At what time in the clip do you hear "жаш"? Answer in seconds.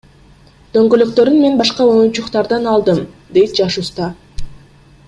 3.63-3.79